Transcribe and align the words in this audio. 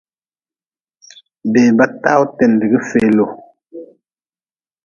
Beba 1.51 1.85
tawu 2.01 2.23
tindgi 2.37 2.77
feelu. 2.89 3.25